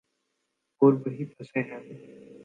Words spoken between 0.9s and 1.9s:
وہیں پھنسے ہیں۔